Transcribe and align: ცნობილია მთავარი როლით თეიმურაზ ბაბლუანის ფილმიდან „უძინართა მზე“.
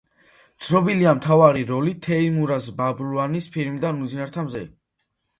ცნობილია 0.67 1.11
მთავარი 1.17 1.65
როლით 1.71 1.99
თეიმურაზ 2.07 2.69
ბაბლუანის 2.79 3.49
ფილმიდან 3.57 4.01
„უძინართა 4.07 4.47
მზე“. 4.47 4.63